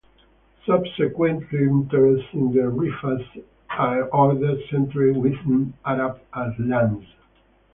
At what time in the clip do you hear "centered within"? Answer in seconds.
4.71-5.75